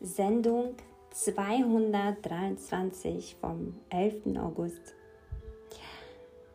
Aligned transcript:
Sendung 0.00 0.76
223 1.10 3.36
vom 3.40 3.74
11. 3.90 4.36
August. 4.36 4.94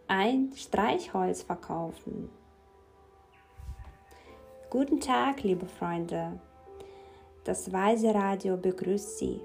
Ein 0.08 0.54
Streichholz 0.56 1.44
verkaufen. 1.44 2.30
Guten 4.70 5.02
Tag, 5.02 5.44
liebe 5.44 5.66
Freunde. 5.66 6.40
Das 7.44 7.74
Weise 7.74 8.16
Radio 8.16 8.56
begrüßt 8.56 9.18
Sie. 9.18 9.42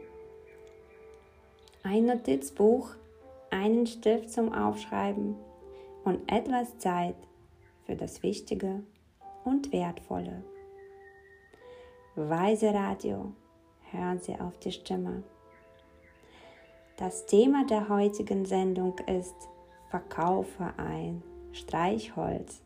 Ein 1.83 2.07
Notizbuch, 2.07 2.91
einen 3.51 3.89
Stift 3.89 4.31
zum 4.31 4.53
Aufschreiben 4.53 5.35
und 6.05 6.21
etwas 6.33 6.79
Zeit 6.79 7.17
für 7.85 7.97
das 7.97 8.23
Wichtige 8.23 8.85
und 9.45 9.73
Wertvolle. 9.73 10.45
Weise 12.15 12.73
Radio 12.73 13.33
hören 13.93 14.21
Sie 14.21 14.35
auf 14.39 14.59
die 14.59 14.73
Stimme. 14.73 15.23
Das 16.97 17.27
Thema 17.27 17.65
der 17.65 17.89
heutigen 17.89 18.45
Sendung 18.45 18.99
ist 19.07 19.35
Verkaufe 19.89 20.73
ein 20.77 21.23
Streichholz. 21.53 22.61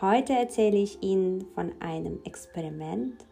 Heute 0.00 0.34
erzähle 0.34 0.76
ich 0.76 1.02
Ihnen 1.02 1.46
von 1.54 1.72
einem 1.80 2.20
Experiment, 2.24 3.24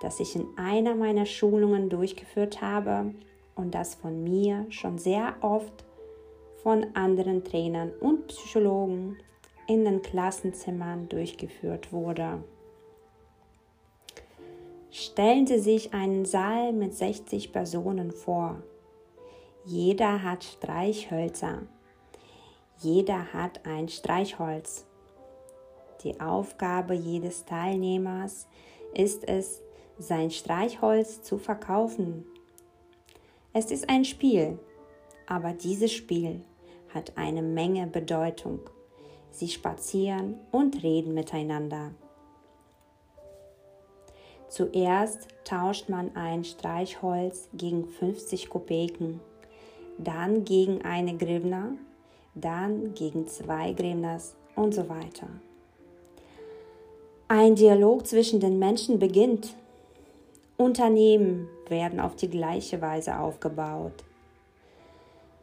das 0.00 0.20
ich 0.20 0.36
in 0.36 0.46
einer 0.56 0.94
meiner 0.94 1.26
Schulungen 1.26 1.88
durchgeführt 1.88 2.60
habe 2.60 3.14
und 3.54 3.74
das 3.74 3.94
von 3.94 4.22
mir 4.22 4.66
schon 4.68 4.98
sehr 4.98 5.36
oft 5.40 5.84
von 6.62 6.86
anderen 6.94 7.44
Trainern 7.44 7.90
und 8.00 8.28
Psychologen 8.28 9.18
in 9.66 9.84
den 9.84 10.02
Klassenzimmern 10.02 11.08
durchgeführt 11.08 11.92
wurde. 11.92 12.42
Stellen 14.96 15.44
Sie 15.44 15.58
sich 15.58 15.92
einen 15.92 16.24
Saal 16.24 16.72
mit 16.72 16.94
60 16.94 17.50
Personen 17.50 18.12
vor. 18.12 18.62
Jeder 19.64 20.22
hat 20.22 20.44
Streichhölzer. 20.44 21.62
Jeder 22.78 23.32
hat 23.32 23.66
ein 23.66 23.88
Streichholz. 23.88 24.86
Die 26.04 26.20
Aufgabe 26.20 26.94
jedes 26.94 27.44
Teilnehmers 27.44 28.46
ist 28.94 29.28
es, 29.28 29.62
sein 29.98 30.30
Streichholz 30.30 31.22
zu 31.22 31.38
verkaufen. 31.38 32.24
Es 33.52 33.72
ist 33.72 33.90
ein 33.90 34.04
Spiel, 34.04 34.60
aber 35.26 35.54
dieses 35.54 35.90
Spiel 35.92 36.44
hat 36.94 37.14
eine 37.16 37.42
Menge 37.42 37.88
Bedeutung. 37.88 38.60
Sie 39.32 39.48
spazieren 39.48 40.36
und 40.52 40.84
reden 40.84 41.14
miteinander. 41.14 41.90
Zuerst 44.54 45.26
tauscht 45.44 45.88
man 45.88 46.14
ein 46.14 46.44
Streichholz 46.44 47.48
gegen 47.54 47.88
50 47.88 48.48
Kopeken, 48.48 49.18
dann 49.98 50.44
gegen 50.44 50.82
eine 50.82 51.16
Grivna, 51.16 51.72
dann 52.36 52.94
gegen 52.94 53.26
zwei 53.26 53.72
Grivnas 53.72 54.36
und 54.54 54.72
so 54.72 54.88
weiter. 54.88 55.26
Ein 57.26 57.56
Dialog 57.56 58.06
zwischen 58.06 58.38
den 58.38 58.60
Menschen 58.60 59.00
beginnt. 59.00 59.56
Unternehmen 60.56 61.48
werden 61.68 61.98
auf 61.98 62.14
die 62.14 62.30
gleiche 62.30 62.80
Weise 62.80 63.18
aufgebaut. 63.18 64.04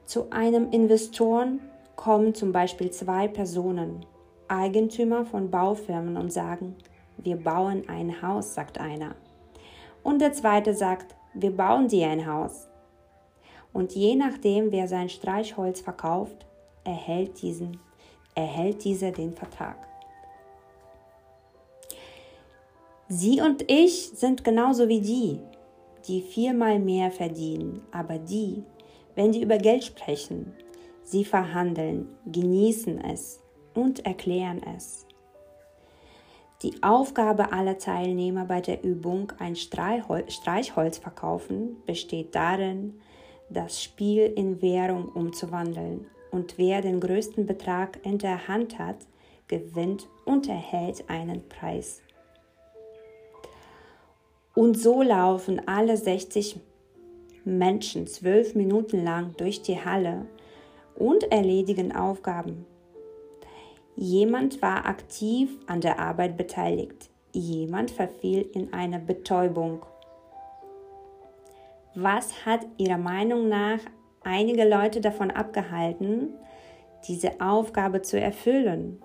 Zu 0.06 0.31
einem 0.31 0.72
Investoren 0.72 1.59
kommen 1.98 2.34
zum 2.34 2.53
Beispiel 2.53 2.92
zwei 2.92 3.28
Personen, 3.28 4.06
Eigentümer 4.48 5.25
von 5.25 5.52
Baufirmen 5.52 6.16
und 6.16 6.31
sagen, 6.31 6.78
wir 7.24 7.38
bauen 7.38 7.88
ein 7.88 8.22
Haus, 8.22 8.54
sagt 8.54 8.80
einer. 8.80 9.16
Und 10.04 10.20
der 10.20 10.34
zweite 10.34 10.74
sagt, 10.74 11.16
wir 11.34 11.56
bauen 11.56 11.88
dir 11.88 12.08
ein 12.10 12.26
Haus. 12.26 12.68
Und 13.74 13.94
je 13.94 14.16
nachdem, 14.16 14.72
wer 14.72 14.88
sein 14.88 15.10
Streichholz 15.10 15.82
verkauft, 15.82 16.46
erhält, 16.84 17.42
diesen, 17.42 17.80
erhält 18.36 18.84
dieser 18.84 19.12
den 19.12 19.34
Vertrag. 19.34 19.78
Sie 23.08 23.42
und 23.42 23.70
ich 23.70 24.12
sind 24.16 24.44
genauso 24.44 24.88
wie 24.88 25.02
die, 25.02 25.40
die 26.08 26.22
viermal 26.22 26.80
mehr 26.80 27.12
verdienen, 27.12 27.81
aber 27.92 28.18
die, 28.18 28.64
wenn 29.16 29.31
die 29.31 29.42
über 29.42 29.58
Geld 29.58 29.84
sprechen, 29.84 30.54
sie 31.04 31.26
verhandeln, 31.26 32.08
genießen 32.26 33.00
es 33.04 33.42
und 33.74 34.06
erklären 34.06 34.62
es. 34.76 35.06
Die 36.64 36.84
Aufgabe 36.84 37.54
aller 37.54 37.80
Teilnehmer 37.80 38.46
bei 38.46 38.62
der 38.62 38.84
Übung 38.84 39.34
ein 39.40 39.56
Streichholz 39.56 40.98
verkaufen 41.00 41.78
besteht 41.88 42.36
darin, 42.36 43.02
das 43.50 43.82
Spiel 43.82 44.32
in 44.36 44.62
Währung 44.62 45.10
umzuwandeln 45.10 46.06
und 46.30 46.60
wer 46.60 46.82
den 46.82 47.00
größten 47.00 47.48
Betrag 47.48 48.00
in 48.06 48.20
der 48.20 48.48
Hand 48.48 48.78
hat, 48.78 48.98
gewinnt 49.48 50.08
und 50.24 50.48
erhält 50.48 51.10
einen 51.10 51.50
Preis. 51.50 52.02
Und 54.54 54.78
so 54.78 55.02
laufen 55.02 55.68
alle 55.68 55.98
60 55.98 56.60
Menschen 57.44 58.06
zwölf 58.06 58.54
Minuten 58.54 59.04
lang 59.04 59.34
durch 59.38 59.64
die 59.64 59.84
Halle 59.84 60.28
und 60.96 61.24
erledigen 61.32 61.96
Aufgaben. 61.96 62.68
Jemand 64.01 64.63
war 64.63 64.88
aktiv 64.88 65.59
an 65.67 65.79
der 65.79 66.00
Arbeit 66.00 66.35
beteiligt. 66.35 67.12
Jemand 67.34 67.91
verfiel 67.91 68.50
in 68.51 68.73
eine 68.73 68.97
Betäubung. 68.97 69.85
Was 71.94 72.47
hat 72.47 72.62
Ihrer 72.78 72.97
Meinung 72.97 73.47
nach 73.47 73.78
einige 74.23 74.67
Leute 74.67 75.01
davon 75.01 75.29
abgehalten, 75.29 76.34
diese 77.07 77.39
Aufgabe 77.39 78.01
zu 78.01 78.19
erfüllen? 78.19 79.03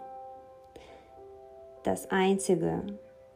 Das 1.82 2.10
Einzige, 2.10 2.82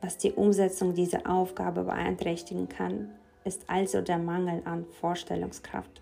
was 0.00 0.16
die 0.16 0.32
Umsetzung 0.32 0.94
dieser 0.94 1.31
Aufgabe 1.31 1.84
beeinträchtigen 1.84 2.71
kann, 2.71 3.10
ist 3.44 3.69
also 3.69 4.00
der 4.00 4.19
Mangel 4.19 4.62
an 4.65 4.87
Vorstellungskraft. 4.98 6.00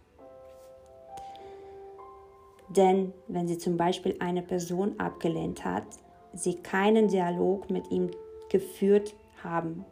Denn 2.69 3.12
wenn 3.29 3.49
sie 3.49 3.59
zum 3.59 3.77
Beispiel 3.77 4.17
eine 4.19 4.43
Person 4.43 4.99
abgelehnt 4.99 5.65
hat, 5.65 5.87
sie 6.34 6.55
keinen 6.56 7.09
Dialog 7.09 7.71
mit 7.71 7.91
ihm 7.91 8.11
geführt 8.51 9.15
haben, 9.43 9.84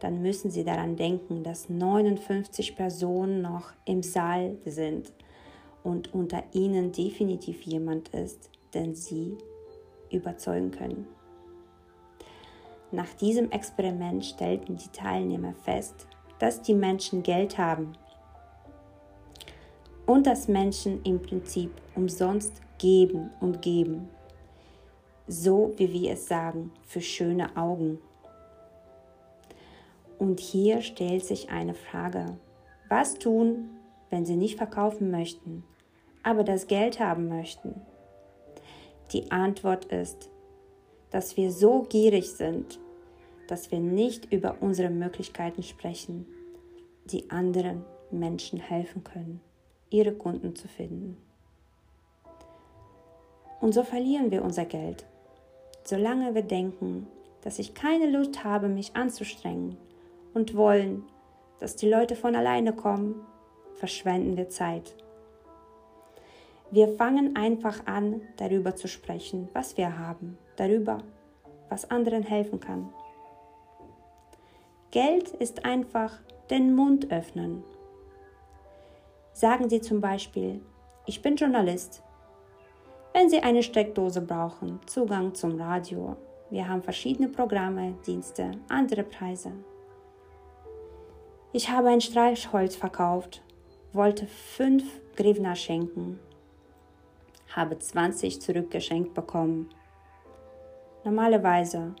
dann 0.00 0.22
müssen 0.22 0.50
sie 0.50 0.64
daran 0.64 0.96
denken, 0.96 1.42
dass 1.42 1.68
59 1.68 2.76
Personen 2.76 3.42
noch 3.42 3.72
im 3.84 4.02
Saal 4.02 4.56
sind 4.64 5.12
und 5.82 6.12
unter 6.12 6.42
ihnen 6.52 6.92
definitiv 6.92 7.62
jemand 7.62 8.08
ist, 8.10 8.50
den 8.72 8.94
sie 8.94 9.36
überzeugen 10.10 10.70
können. 10.70 11.06
Nach 12.90 13.12
diesem 13.14 13.50
Experiment 13.50 14.24
stellten 14.24 14.76
die 14.76 14.88
Teilnehmer 14.88 15.54
fest, 15.54 16.06
dass 16.38 16.62
die 16.62 16.74
Menschen 16.74 17.22
Geld 17.22 17.58
haben 17.58 17.92
und 20.06 20.26
dass 20.26 20.48
Menschen 20.48 21.02
im 21.02 21.20
Prinzip 21.20 21.70
umsonst 21.94 22.60
geben 22.78 23.30
und 23.40 23.62
geben, 23.62 24.08
so 25.26 25.72
wie 25.76 25.92
wir 25.92 26.12
es 26.12 26.26
sagen, 26.26 26.70
für 26.82 27.00
schöne 27.00 27.56
Augen. 27.56 27.98
Und 30.18 30.40
hier 30.40 30.82
stellt 30.82 31.24
sich 31.24 31.50
eine 31.50 31.74
Frage, 31.74 32.36
was 32.88 33.14
tun, 33.14 33.70
wenn 34.10 34.26
sie 34.26 34.36
nicht 34.36 34.56
verkaufen 34.56 35.10
möchten, 35.10 35.64
aber 36.22 36.44
das 36.44 36.66
Geld 36.66 37.00
haben 37.00 37.28
möchten? 37.28 37.80
Die 39.12 39.30
Antwort 39.30 39.86
ist, 39.86 40.30
dass 41.10 41.36
wir 41.36 41.50
so 41.50 41.82
gierig 41.82 42.30
sind, 42.32 42.78
dass 43.48 43.70
wir 43.70 43.80
nicht 43.80 44.32
über 44.32 44.56
unsere 44.60 44.90
Möglichkeiten 44.90 45.62
sprechen, 45.62 46.26
die 47.06 47.30
anderen 47.30 47.84
Menschen 48.10 48.58
helfen 48.58 49.04
können 49.04 49.40
ihre 49.94 50.12
Kunden 50.12 50.56
zu 50.56 50.66
finden. 50.66 51.16
Und 53.60 53.72
so 53.72 53.84
verlieren 53.84 54.30
wir 54.30 54.42
unser 54.42 54.64
Geld, 54.64 55.06
solange 55.84 56.34
wir 56.34 56.42
denken, 56.42 57.06
dass 57.42 57.58
ich 57.58 57.74
keine 57.74 58.10
Lust 58.10 58.42
habe, 58.42 58.68
mich 58.68 58.96
anzustrengen 58.96 59.76
und 60.34 60.56
wollen, 60.56 61.04
dass 61.60 61.76
die 61.76 61.88
Leute 61.88 62.16
von 62.16 62.34
alleine 62.34 62.72
kommen, 62.72 63.24
verschwenden 63.74 64.36
wir 64.36 64.48
Zeit. 64.48 64.94
Wir 66.70 66.88
fangen 66.88 67.36
einfach 67.36 67.86
an, 67.86 68.20
darüber 68.36 68.74
zu 68.74 68.88
sprechen, 68.88 69.48
was 69.52 69.76
wir 69.76 69.96
haben, 69.96 70.36
darüber, 70.56 70.98
was 71.68 71.90
anderen 71.90 72.24
helfen 72.24 72.58
kann. 72.58 72.92
Geld 74.90 75.28
ist 75.28 75.64
einfach 75.64 76.18
den 76.50 76.74
Mund 76.74 77.12
öffnen 77.12 77.62
Sagen 79.34 79.68
Sie 79.68 79.80
zum 79.80 80.00
Beispiel, 80.00 80.60
ich 81.06 81.20
bin 81.20 81.34
Journalist. 81.34 82.04
Wenn 83.12 83.28
Sie 83.28 83.40
eine 83.40 83.64
Steckdose 83.64 84.20
brauchen, 84.20 84.78
Zugang 84.86 85.34
zum 85.34 85.60
Radio, 85.60 86.16
wir 86.50 86.68
haben 86.68 86.84
verschiedene 86.84 87.28
Programme, 87.28 87.94
Dienste, 88.06 88.52
andere 88.68 89.02
Preise. 89.02 89.50
Ich 91.52 91.68
habe 91.68 91.88
ein 91.88 92.00
Streichholz 92.00 92.76
verkauft, 92.76 93.42
wollte 93.92 94.28
fünf 94.28 94.84
Grivna 95.16 95.56
schenken, 95.56 96.20
habe 97.56 97.76
20 97.76 98.40
zurückgeschenkt 98.40 99.14
bekommen. 99.14 99.68
Normalerweise 101.02 101.96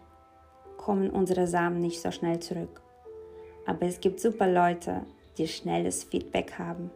kommen 0.76 1.10
unsere 1.10 1.48
Samen 1.48 1.80
nicht 1.80 2.00
so 2.00 2.12
schnell 2.12 2.38
zurück, 2.38 2.80
aber 3.66 3.86
es 3.86 3.98
gibt 3.98 4.20
super 4.20 4.46
Leute, 4.46 5.04
die 5.36 5.48
schnelles 5.48 6.04
Feedback 6.04 6.60
haben. 6.60 6.92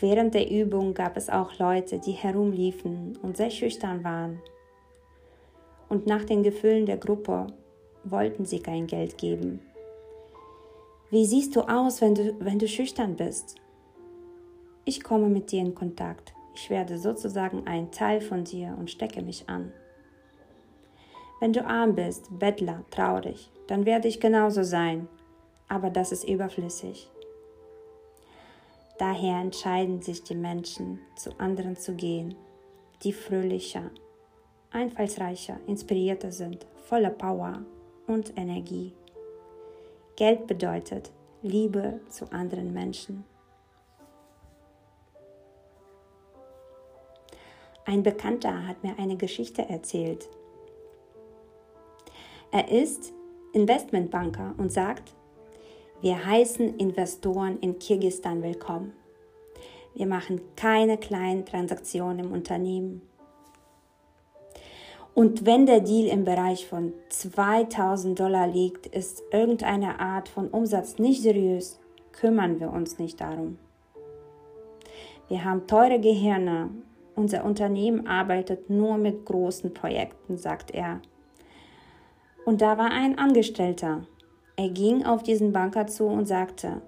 Während 0.00 0.34
der 0.34 0.50
Übung 0.50 0.94
gab 0.94 1.16
es 1.16 1.30
auch 1.30 1.58
Leute, 1.58 1.98
die 1.98 2.12
herumliefen 2.12 3.16
und 3.22 3.36
sehr 3.36 3.50
schüchtern 3.50 4.02
waren. 4.02 4.40
Und 5.88 6.06
nach 6.06 6.24
den 6.24 6.42
Gefühlen 6.42 6.86
der 6.86 6.96
Gruppe 6.96 7.46
wollten 8.02 8.44
sie 8.44 8.60
kein 8.60 8.86
Geld 8.86 9.18
geben. 9.18 9.60
Wie 11.10 11.26
siehst 11.26 11.54
du 11.54 11.60
aus, 11.60 12.00
wenn 12.00 12.14
du, 12.14 12.34
wenn 12.40 12.58
du 12.58 12.66
schüchtern 12.66 13.14
bist? 13.14 13.54
Ich 14.84 15.02
komme 15.02 15.28
mit 15.28 15.52
dir 15.52 15.60
in 15.60 15.74
Kontakt. 15.74 16.34
Ich 16.56 16.70
werde 16.70 16.98
sozusagen 16.98 17.66
ein 17.66 17.90
Teil 17.90 18.20
von 18.20 18.44
dir 18.44 18.76
und 18.78 18.90
stecke 18.90 19.22
mich 19.22 19.48
an. 19.48 19.72
Wenn 21.40 21.52
du 21.52 21.64
arm 21.64 21.94
bist, 21.94 22.28
Bettler, 22.38 22.84
traurig, 22.90 23.50
dann 23.66 23.86
werde 23.86 24.08
ich 24.08 24.20
genauso 24.20 24.62
sein. 24.62 25.08
Aber 25.68 25.90
das 25.90 26.12
ist 26.12 26.24
überflüssig. 26.24 27.10
Daher 28.98 29.40
entscheiden 29.40 30.02
sich 30.02 30.22
die 30.22 30.36
Menschen, 30.36 31.00
zu 31.16 31.38
anderen 31.38 31.76
zu 31.76 31.94
gehen, 31.94 32.36
die 33.02 33.12
fröhlicher, 33.12 33.90
einfallsreicher, 34.70 35.58
inspirierter 35.66 36.30
sind, 36.30 36.66
voller 36.84 37.10
Power 37.10 37.64
und 38.06 38.36
Energie. 38.38 38.94
Geld 40.16 40.46
bedeutet 40.46 41.10
Liebe 41.42 42.00
zu 42.08 42.30
anderen 42.32 42.72
Menschen. 42.72 43.24
Ein 47.84 48.02
Bekannter 48.02 48.66
hat 48.66 48.82
mir 48.82 48.98
eine 48.98 49.16
Geschichte 49.16 49.68
erzählt. 49.68 50.28
Er 52.50 52.70
ist 52.70 53.12
Investmentbanker 53.52 54.54
und 54.56 54.72
sagt, 54.72 55.14
wir 56.04 56.26
heißen 56.26 56.76
Investoren 56.76 57.58
in 57.60 57.78
Kirgistan 57.78 58.42
willkommen. 58.42 58.92
Wir 59.94 60.06
machen 60.06 60.42
keine 60.54 60.98
kleinen 60.98 61.46
Transaktionen 61.46 62.26
im 62.26 62.32
Unternehmen. 62.32 63.00
Und 65.14 65.46
wenn 65.46 65.64
der 65.64 65.80
Deal 65.80 66.08
im 66.08 66.26
Bereich 66.26 66.66
von 66.66 66.92
2000 67.08 68.20
Dollar 68.20 68.46
liegt, 68.46 68.84
ist 68.84 69.22
irgendeine 69.30 69.98
Art 69.98 70.28
von 70.28 70.48
Umsatz 70.48 70.98
nicht 70.98 71.22
seriös, 71.22 71.80
kümmern 72.12 72.60
wir 72.60 72.70
uns 72.70 72.98
nicht 72.98 73.22
darum. 73.22 73.56
Wir 75.28 75.42
haben 75.42 75.66
teure 75.66 76.00
Gehirne. 76.00 76.68
Unser 77.14 77.46
Unternehmen 77.46 78.06
arbeitet 78.06 78.68
nur 78.68 78.98
mit 78.98 79.24
großen 79.24 79.72
Projekten, 79.72 80.36
sagt 80.36 80.70
er. 80.70 81.00
Und 82.44 82.60
da 82.60 82.76
war 82.76 82.90
ein 82.90 83.16
Angestellter. 83.16 84.06
Er 84.56 84.68
ging 84.68 85.04
auf 85.04 85.22
diesen 85.22 85.52
Banker 85.52 85.86
zu 85.86 86.06
und 86.06 86.26
sagte, 86.26 86.80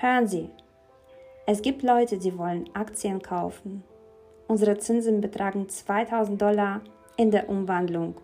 Hören 0.00 0.28
Sie, 0.28 0.48
es 1.46 1.60
gibt 1.60 1.82
Leute, 1.82 2.18
die 2.18 2.38
wollen 2.38 2.70
Aktien 2.74 3.20
kaufen. 3.20 3.82
Unsere 4.46 4.78
Zinsen 4.78 5.20
betragen 5.20 5.68
2000 5.68 6.40
Dollar 6.40 6.80
in 7.16 7.30
der 7.30 7.48
Umwandlung. 7.48 8.14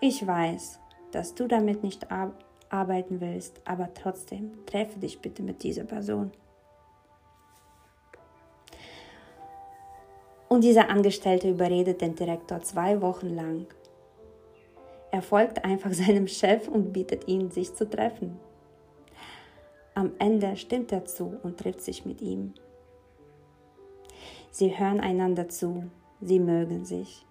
Ich 0.00 0.26
weiß, 0.26 0.80
dass 1.12 1.34
du 1.34 1.46
damit 1.46 1.82
nicht 1.82 2.08
arbeiten 2.68 3.20
willst, 3.20 3.60
aber 3.64 3.88
trotzdem 3.94 4.66
treffe 4.66 4.98
dich 4.98 5.20
bitte 5.20 5.42
mit 5.42 5.62
dieser 5.62 5.84
Person. 5.84 6.32
Und 10.48 10.62
dieser 10.62 10.90
Angestellte 10.90 11.50
überredet 11.50 12.00
den 12.00 12.14
Direktor 12.14 12.62
zwei 12.62 13.00
Wochen 13.00 13.34
lang. 13.34 13.66
Er 15.16 15.22
folgt 15.22 15.64
einfach 15.64 15.92
seinem 15.94 16.28
Chef 16.28 16.68
und 16.68 16.92
bittet 16.92 17.26
ihn, 17.26 17.50
sich 17.50 17.74
zu 17.74 17.88
treffen. 17.88 18.38
Am 19.94 20.12
Ende 20.18 20.54
stimmt 20.58 20.92
er 20.92 21.06
zu 21.06 21.38
und 21.42 21.56
trifft 21.56 21.80
sich 21.80 22.04
mit 22.04 22.20
ihm. 22.20 22.52
Sie 24.50 24.78
hören 24.78 25.00
einander 25.00 25.48
zu, 25.48 25.84
sie 26.20 26.38
mögen 26.38 26.84
sich. 26.84 27.24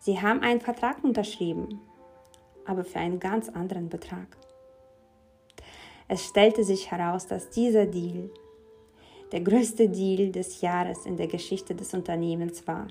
Sie 0.00 0.20
haben 0.20 0.40
einen 0.40 0.60
Vertrag 0.60 1.04
unterschrieben, 1.04 1.80
aber 2.66 2.84
für 2.84 2.98
einen 2.98 3.20
ganz 3.20 3.48
anderen 3.48 3.88
Betrag. 3.88 4.36
Es 6.08 6.24
stellte 6.24 6.64
sich 6.64 6.90
heraus, 6.90 7.28
dass 7.28 7.50
dieser 7.50 7.86
Deal 7.86 8.30
der 9.30 9.42
größte 9.42 9.88
Deal 9.88 10.32
des 10.32 10.60
Jahres 10.60 11.06
in 11.06 11.16
der 11.16 11.28
Geschichte 11.28 11.72
des 11.76 11.94
Unternehmens 11.94 12.66
war. 12.66 12.88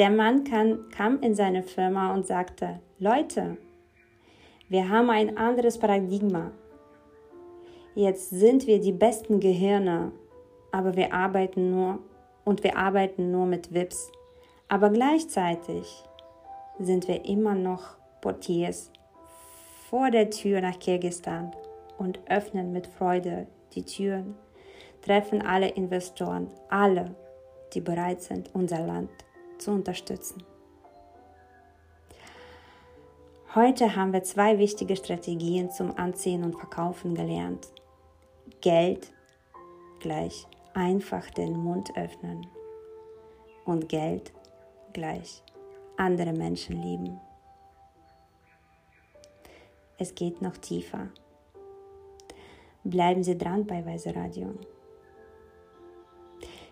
Der 0.00 0.08
Mann 0.08 0.44
kann, 0.44 0.88
kam 0.88 1.20
in 1.20 1.34
seine 1.34 1.62
Firma 1.62 2.14
und 2.14 2.26
sagte, 2.26 2.80
Leute, 2.98 3.58
wir 4.70 4.88
haben 4.88 5.10
ein 5.10 5.36
anderes 5.36 5.76
Paradigma. 5.76 6.52
Jetzt 7.94 8.30
sind 8.30 8.66
wir 8.66 8.80
die 8.80 8.92
besten 8.92 9.40
Gehirne, 9.40 10.12
aber 10.72 10.96
wir 10.96 11.12
arbeiten 11.12 11.70
nur 11.70 11.98
und 12.46 12.64
wir 12.64 12.78
arbeiten 12.78 13.30
nur 13.30 13.44
mit 13.44 13.74
VIPs. 13.74 14.10
Aber 14.68 14.88
gleichzeitig 14.88 16.02
sind 16.78 17.06
wir 17.06 17.26
immer 17.26 17.54
noch 17.54 17.98
Portiers 18.22 18.90
vor 19.90 20.10
der 20.10 20.30
Tür 20.30 20.62
nach 20.62 20.78
Kirgistan 20.78 21.52
und 21.98 22.20
öffnen 22.26 22.72
mit 22.72 22.86
Freude 22.86 23.48
die 23.74 23.84
Türen, 23.84 24.34
treffen 25.02 25.42
alle 25.42 25.68
Investoren, 25.68 26.46
alle, 26.70 27.14
die 27.74 27.82
bereit 27.82 28.22
sind, 28.22 28.48
unser 28.54 28.80
Land 28.80 29.10
zu 29.60 29.72
unterstützen. 29.72 30.42
Heute 33.54 33.96
haben 33.96 34.12
wir 34.12 34.22
zwei 34.22 34.58
wichtige 34.58 34.94
Strategien 34.94 35.70
zum 35.70 35.96
Anziehen 35.96 36.44
und 36.44 36.56
Verkaufen 36.56 37.14
gelernt. 37.14 37.68
Geld 38.60 39.12
gleich 39.98 40.46
einfach 40.72 41.28
den 41.30 41.56
Mund 41.56 41.90
öffnen 41.96 42.46
und 43.64 43.88
Geld 43.88 44.32
gleich 44.92 45.42
andere 45.96 46.32
Menschen 46.32 46.80
lieben. 46.80 47.20
Es 49.98 50.14
geht 50.14 50.40
noch 50.40 50.56
tiefer. 50.56 51.08
Bleiben 52.84 53.22
Sie 53.22 53.36
dran 53.36 53.66
bei 53.66 53.84
Weise 53.84 54.14
Radio. 54.14 54.54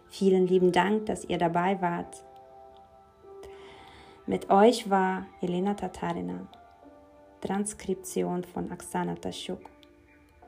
Vielen 0.08 0.46
lieben 0.46 0.72
Dank, 0.72 1.06
dass 1.06 1.24
ihr 1.24 1.36
dabei 1.36 1.80
wart. 1.82 2.24
Mit 4.28 4.50
euch 4.50 4.90
war 4.90 5.24
Elena 5.40 5.72
Tatarina, 5.72 6.46
Transkription 7.40 8.44
von 8.44 8.70
Aksana 8.70 9.14
Taschuk, 9.14 9.62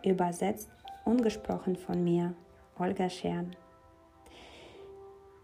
übersetzt 0.05 0.69
und 1.07 1.23
gesprochen 1.23 1.77
von 1.77 2.05
mir, 2.05 2.35
Olga 2.79 3.09
Schern. 3.09 3.57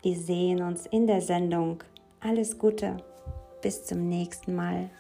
Wir 0.03 0.17
sehen 0.17 0.61
uns 0.61 0.85
in 0.85 1.07
der 1.07 1.23
Sendung 1.23 1.83
alles 2.21 2.59
Gute. 2.59 2.99
Bis 3.63 3.87
zum 3.87 4.07
nächsten 4.07 4.55
Mal. 4.55 4.91